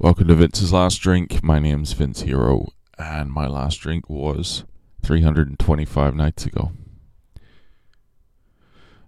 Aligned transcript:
Welcome 0.00 0.28
to 0.28 0.36
Vince's 0.36 0.72
Last 0.72 0.98
Drink. 0.98 1.42
My 1.42 1.58
name's 1.58 1.92
Vince 1.92 2.20
Hero, 2.20 2.68
and 2.96 3.32
my 3.32 3.48
last 3.48 3.80
drink 3.80 4.08
was 4.08 4.62
325 5.02 6.14
nights 6.14 6.46
ago. 6.46 6.70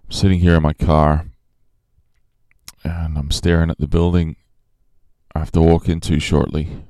I'm 0.03 0.11
sitting 0.11 0.41
here 0.41 0.55
in 0.55 0.61
my 0.61 0.73
car, 0.73 1.27
and 2.83 3.17
I'm 3.17 3.31
staring 3.31 3.69
at 3.69 3.77
the 3.77 3.87
building 3.87 4.35
I 5.33 5.39
have 5.39 5.53
to 5.53 5.61
walk 5.61 5.87
into 5.87 6.19
shortly 6.19 6.83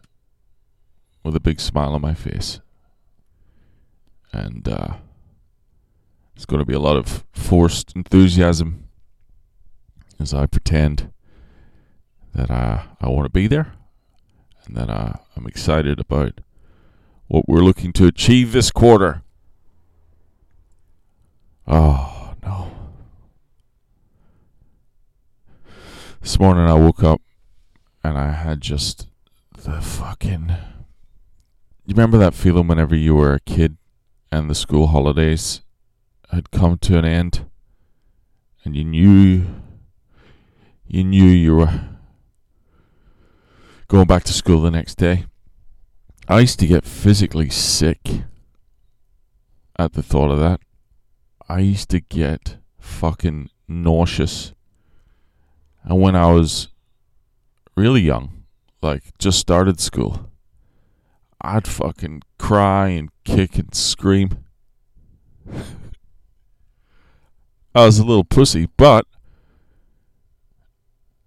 with 1.24 1.36
a 1.36 1.40
big 1.40 1.60
smile 1.60 1.94
on 1.94 2.02
my 2.02 2.16
face. 2.16 2.60
And 4.34 4.68
uh, 4.68 4.96
it's 6.36 6.48
going 6.48 6.60
to 6.60 6.66
be 6.66 6.74
a 6.74 6.80
lot 6.80 6.98
of 6.98 7.24
forced 7.34 7.96
enthusiasm 7.96 8.90
as 10.20 10.34
I 10.34 10.48
pretend 10.48 11.12
that 12.34 12.50
uh, 12.50 12.82
I 13.00 13.08
want 13.08 13.26
to 13.26 13.30
be 13.30 13.46
there 13.46 13.76
and 14.66 14.76
that 14.76 14.90
I'm 14.90 15.48
excited 15.48 16.00
about 16.00 16.42
what 17.28 17.48
we're 17.48 17.64
looking 17.64 17.94
to 17.94 18.08
achieve 18.08 18.52
this 18.52 18.72
quarter. 18.72 19.24
Oh, 21.68 22.34
no. 22.44 22.72
This 26.22 26.40
morning 26.40 26.66
I 26.66 26.74
woke 26.74 27.04
up 27.04 27.22
and 28.04 28.18
I 28.18 28.32
had 28.32 28.62
just 28.62 29.08
the 29.58 29.80
fucking. 29.82 30.50
You 31.86 31.96
remember 31.96 32.18
that 32.18 32.34
feeling 32.34 32.68
whenever 32.68 32.96
you 32.96 33.16
were 33.16 33.34
a 33.34 33.40
kid 33.40 33.78
and 34.32 34.50
the 34.50 34.56
school 34.56 34.88
holidays 34.88 35.62
had 36.32 36.52
come 36.52 36.78
to 36.80 36.98
an 36.98 37.06
end 37.06 37.46
and 38.64 38.76
you 38.76 38.84
knew 38.84 39.46
you 40.88 41.04
knew 41.04 41.26
you 41.26 41.56
were 41.56 41.82
going 43.92 44.08
back 44.08 44.24
to 44.24 44.32
school 44.32 44.62
the 44.62 44.72
next 44.72 44.96
day. 44.96 45.26
I 46.30 46.40
used 46.40 46.60
to 46.60 46.66
get 46.66 46.86
physically 46.86 47.50
sick 47.50 48.00
at 49.78 49.92
the 49.92 50.02
thought 50.02 50.32
of 50.32 50.40
that. 50.40 50.62
I 51.50 51.60
used 51.60 51.90
to 51.90 52.00
get 52.00 52.56
fucking 52.80 53.50
nauseous. 53.68 54.54
And 55.84 56.00
when 56.00 56.16
I 56.16 56.32
was 56.32 56.70
really 57.76 58.00
young, 58.00 58.46
like 58.82 59.18
just 59.18 59.40
started 59.40 59.82
school, 59.82 60.32
I'd 61.42 61.68
fucking 61.68 62.22
cry 62.40 62.88
and 62.88 63.10
kick 63.26 63.58
and 63.58 63.76
scream. 63.76 64.46
I 67.76 67.86
was 67.86 68.00
a 68.00 68.06
little 68.06 68.24
pussy, 68.24 68.70
but 68.78 69.06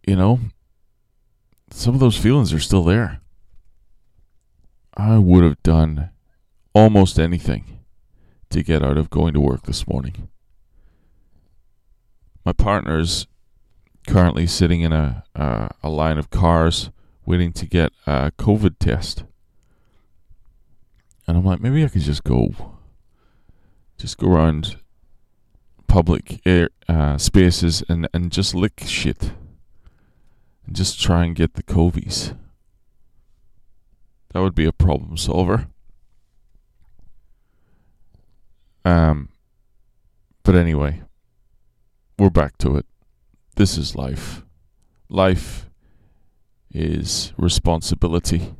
you 0.06 0.16
know, 0.16 0.40
some 1.70 1.94
of 1.94 2.00
those 2.00 2.16
feelings 2.16 2.52
are 2.52 2.60
still 2.60 2.82
there. 2.82 3.20
I 4.96 5.18
would 5.18 5.42
have 5.42 5.62
done 5.62 6.10
almost 6.72 7.18
anything 7.18 7.80
to 8.50 8.62
get 8.62 8.82
out 8.82 8.96
of 8.96 9.10
going 9.10 9.34
to 9.34 9.40
work 9.40 9.62
this 9.64 9.86
morning. 9.88 10.28
My 12.44 12.52
partner's 12.52 13.26
currently 14.06 14.46
sitting 14.46 14.82
in 14.82 14.92
a 14.92 15.24
uh, 15.34 15.68
a 15.82 15.88
line 15.88 16.18
of 16.18 16.30
cars 16.30 16.90
waiting 17.26 17.52
to 17.52 17.66
get 17.66 17.92
a 18.06 18.30
COVID 18.38 18.76
test, 18.78 19.24
and 21.26 21.38
I'm 21.38 21.44
like, 21.44 21.60
maybe 21.60 21.84
I 21.84 21.88
could 21.88 22.02
just 22.02 22.22
go, 22.22 22.76
just 23.98 24.18
go 24.18 24.28
around 24.28 24.76
public 25.88 26.40
air 26.44 26.68
uh, 26.88 27.18
spaces 27.18 27.82
and 27.88 28.08
and 28.12 28.30
just 28.30 28.54
lick 28.54 28.82
shit 28.86 29.32
and 30.66 30.76
just 30.76 31.00
try 31.00 31.24
and 31.24 31.36
get 31.36 31.54
the 31.54 31.62
Covies. 31.62 32.36
That 34.32 34.40
would 34.40 34.54
be 34.54 34.64
a 34.64 34.72
problem 34.72 35.16
solver. 35.16 35.68
Um, 38.84 39.28
but 40.42 40.54
anyway, 40.54 41.02
we're 42.18 42.30
back 42.30 42.58
to 42.58 42.76
it. 42.76 42.86
This 43.56 43.78
is 43.78 43.94
life. 43.94 44.42
Life 45.08 45.70
is 46.72 47.32
responsibility. 47.36 48.54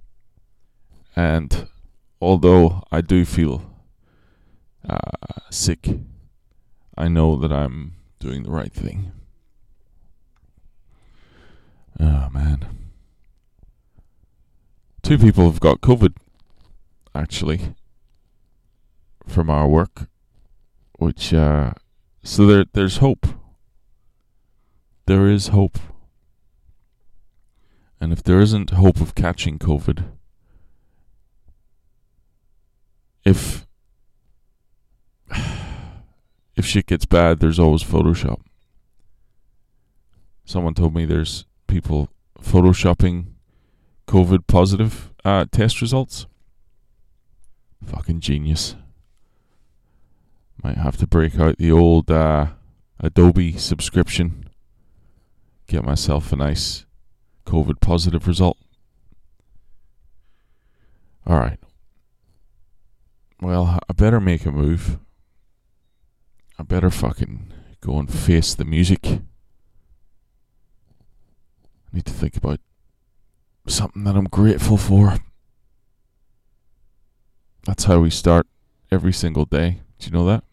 And 1.17 1.69
although 2.21 2.85
I 2.91 3.01
do 3.01 3.25
feel 3.25 3.71
uh, 4.89 5.11
sick, 5.51 5.89
I 6.97 7.09
know 7.09 7.37
that 7.37 7.53
I'm 7.53 7.95
doing 8.21 8.45
the 8.45 8.51
right 8.51 8.73
thing. 8.73 9.13
Oh 12.01 12.29
man. 12.33 12.67
Two 15.03 15.19
people 15.19 15.51
have 15.51 15.61
got 15.61 15.81
COVID 15.81 16.15
actually 17.15 17.75
from 19.27 19.51
our 19.51 19.69
work. 19.69 20.09
Which 20.99 21.35
uh 21.35 21.73
so 22.23 22.47
there 22.47 22.65
there's 22.73 22.99
hope. 22.99 23.27
There 25.07 25.29
is 25.29 25.49
hope. 25.49 25.79
And 28.01 28.13
if 28.13 28.23
there 28.23 28.41
isn't 28.41 28.71
hope 28.71 29.01
of 29.01 29.15
catching 29.15 29.59
COVID, 29.59 30.05
if 33.25 33.67
if 36.57 36.65
shit 36.65 36.87
gets 36.87 37.07
bad, 37.07 37.41
there's 37.41 37.59
always 37.59 37.83
Photoshop. 37.83 38.41
Someone 40.45 40.75
told 40.75 40.95
me 40.95 41.05
there's 41.05 41.47
people 41.75 42.09
photoshopping 42.41 43.27
COVID 44.07 44.47
positive 44.47 45.11
uh, 45.25 45.45
test 45.51 45.81
results. 45.81 46.27
Fucking 47.85 48.21
genius. 48.21 48.77
Might 50.63 50.77
have 50.77 50.97
to 50.99 51.09
break 51.09 51.37
out 51.37 51.59
the 51.59 51.73
old 51.73 52.13
uh, 52.13 52.47
Adobe 53.01 53.59
subscription. 53.59 54.49
Get 55.67 55.83
myself 55.83 56.33
a 56.33 56.37
nice 56.37 56.87
COVID 57.45 57.81
positive 57.81 58.29
result. 58.29 58.57
Alright. 61.29 61.59
Well, 63.41 63.81
I 63.89 63.93
better 63.95 64.21
make 64.21 64.47
a 64.47 64.53
move. 64.53 65.01
I 66.57 66.63
better 66.63 66.91
fucking 66.91 67.53
go 67.81 67.99
and 67.99 68.09
face 68.09 68.55
the 68.55 68.65
music 68.65 69.23
need 71.95 72.05
to 72.07 72.13
think 72.13 72.37
about 72.37 72.61
something 73.67 74.05
that 74.05 74.17
I'm 74.17 74.25
grateful 74.25 74.77
for. 74.77 75.17
That's 77.65 77.85
how 77.85 78.01
we 78.01 78.11
start 78.11 78.47
every 78.91 79.13
single 79.13 79.45
day. 79.45 79.81
Do 79.99 80.07
you 80.07 80.13
know 80.13 80.27
that? 80.27 80.45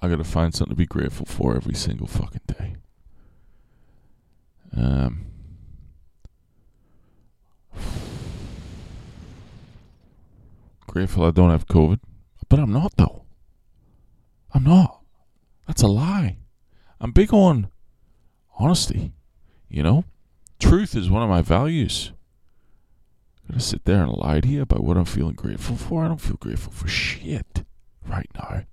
I 0.00 0.08
gotta 0.08 0.24
find 0.24 0.54
something 0.54 0.74
to 0.74 0.78
be 0.78 0.86
grateful 0.86 1.26
for 1.26 1.54
every 1.56 1.74
single 1.74 2.06
fucking 2.06 2.40
day. 2.46 2.76
Um, 4.74 5.26
grateful 10.86 11.24
I 11.24 11.30
don't 11.32 11.50
have 11.50 11.66
COVID, 11.66 11.98
but 12.48 12.58
I'm 12.58 12.72
not 12.72 12.96
though. 12.96 13.24
I'm 14.54 14.64
not. 14.64 15.02
That's 15.66 15.82
a 15.82 15.88
lie. 15.88 16.38
I'm 17.00 17.12
big 17.12 17.34
on 17.34 17.68
honesty. 18.58 19.12
You 19.70 19.84
know, 19.84 20.04
truth 20.58 20.96
is 20.96 21.08
one 21.08 21.22
of 21.22 21.28
my 21.28 21.42
values. 21.42 22.10
I'm 23.44 23.52
gonna 23.52 23.60
sit 23.60 23.84
there 23.84 24.02
and 24.02 24.12
lie 24.12 24.40
to 24.40 24.48
you 24.48 24.62
about 24.62 24.82
what 24.82 24.96
I'm 24.96 25.04
feeling 25.04 25.34
grateful 25.34 25.76
for. 25.76 26.04
I 26.04 26.08
don't 26.08 26.20
feel 26.20 26.36
grateful 26.36 26.72
for 26.72 26.88
shit 26.88 27.64
right 28.04 28.28
now. 28.34 28.64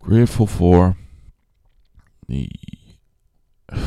Grateful 0.00 0.46
for 0.46 0.96
the. 2.28 2.50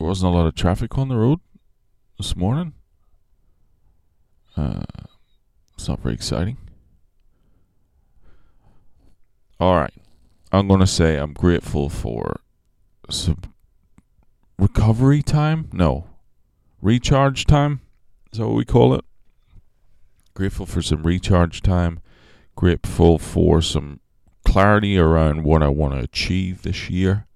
There 0.00 0.08
wasn't 0.08 0.34
a 0.34 0.36
lot 0.36 0.46
of 0.46 0.54
traffic 0.54 0.98
on 0.98 1.08
the 1.08 1.16
road 1.16 1.38
this 2.18 2.36
morning. 2.36 2.74
Uh, 4.54 4.82
it's 5.72 5.88
not 5.88 6.00
very 6.00 6.14
exciting. 6.14 6.58
All 9.58 9.76
right. 9.76 9.94
I'm 10.52 10.68
going 10.68 10.80
to 10.80 10.86
say 10.86 11.16
I'm 11.16 11.32
grateful 11.32 11.88
for 11.88 12.40
recovery 14.58 15.22
time? 15.22 15.68
No. 15.72 16.06
Recharge 16.80 17.46
time? 17.46 17.80
Is 18.32 18.38
that 18.38 18.46
what 18.46 18.56
we 18.56 18.64
call 18.64 18.94
it? 18.94 19.04
Grateful 20.34 20.66
for 20.66 20.82
some 20.82 21.02
recharge 21.02 21.62
time. 21.62 22.00
Grateful 22.56 23.18
for 23.18 23.62
some 23.62 24.00
clarity 24.44 24.98
around 24.98 25.44
what 25.44 25.62
I 25.62 25.68
want 25.68 25.94
to 25.94 26.00
achieve 26.00 26.62
this 26.62 26.90
year. 26.90 27.26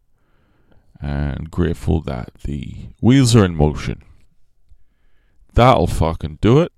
And 1.01 1.51
grateful 1.51 2.01
that 2.03 2.31
the 2.43 2.89
wheels 3.01 3.37
are 3.37 3.45
in 3.45 3.55
motion. 3.55 4.03
That'll 5.55 5.87
fucking 5.87 6.39
do 6.41 6.61
it. 6.61 6.73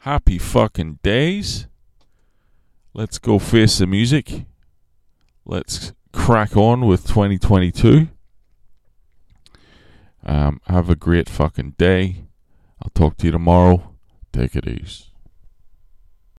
Happy 0.00 0.38
fucking 0.38 0.98
days. 1.02 1.66
Let's 2.92 3.18
go 3.18 3.38
face 3.38 3.78
the 3.78 3.86
music. 3.86 4.44
Let's 5.44 5.92
crack 6.12 6.56
on 6.56 6.86
with 6.86 7.06
2022. 7.06 8.08
Um, 10.28 10.60
have 10.66 10.90
a 10.90 10.94
great 10.94 11.26
fucking 11.26 11.76
day. 11.78 12.26
I'll 12.82 12.90
talk 12.90 13.16
to 13.16 13.26
you 13.26 13.32
tomorrow. 13.32 13.94
Take 14.30 14.54
it 14.54 14.68
easy. 14.68 15.04